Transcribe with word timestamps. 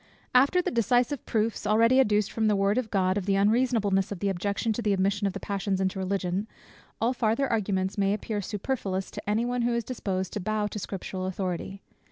After 0.33 0.63
the 0.63 0.71
decisive 0.71 1.23
proofs 1.27 1.67
already 1.67 1.99
adduced 1.99 2.31
from 2.31 2.47
the 2.47 2.55
word 2.55 2.79
of 2.79 2.89
God, 2.89 3.19
of 3.19 3.27
the 3.27 3.35
unreasonableness 3.35 4.11
of 4.11 4.17
the 4.17 4.29
objection 4.29 4.73
to 4.73 4.81
the 4.81 4.93
admission 4.93 5.27
of 5.27 5.33
the 5.33 5.39
passions 5.39 5.79
into 5.79 5.99
Religion, 5.99 6.47
all 6.99 7.13
farther 7.13 7.47
arguments 7.47 7.99
may 7.99 8.11
appear 8.15 8.41
superfluous 8.41 9.11
to 9.11 9.29
any 9.29 9.45
one 9.45 9.61
who 9.61 9.75
is 9.75 9.83
disposed 9.83 10.33
to 10.33 10.39
bow 10.39 10.65
to 10.65 10.79
scriptural 10.79 11.27
authority. 11.27 11.83